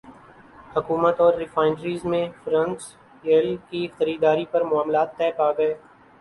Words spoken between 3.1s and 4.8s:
ئل کی خریداری پر